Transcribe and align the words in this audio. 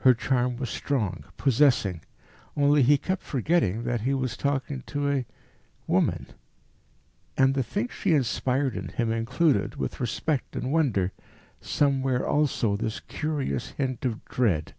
Her 0.00 0.12
charm 0.12 0.58
was 0.58 0.68
strong, 0.68 1.24
possessing; 1.38 2.02
only 2.54 2.82
he 2.82 2.98
kept 2.98 3.22
forgetting 3.22 3.84
that 3.84 4.02
he 4.02 4.12
was 4.12 4.36
talking 4.36 4.82
to 4.88 5.08
a 5.10 5.24
woman; 5.86 6.26
and 7.38 7.54
the 7.54 7.62
thing 7.62 7.88
she 7.88 8.12
inspired 8.12 8.76
in 8.76 8.88
him 8.88 9.10
included, 9.10 9.76
with 9.76 9.98
respect 9.98 10.54
and 10.56 10.70
wonder, 10.72 11.12
somewhere 11.62 12.28
also 12.28 12.76
this 12.76 13.00
curious 13.00 13.70
hint 13.70 14.04
of 14.04 14.22
dread. 14.26 14.74